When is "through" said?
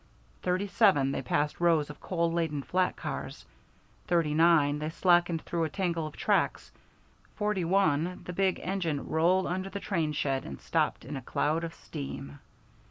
5.43-5.63